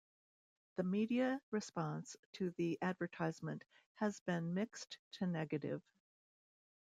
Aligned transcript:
The 0.77 0.83
media 0.83 1.39
response 1.51 2.15
to 2.33 2.49
the 2.57 2.79
advertisement 2.81 3.63
has 3.99 4.19
been 4.21 4.55
mixed 4.55 4.97
to 5.19 5.27
negative. 5.27 5.83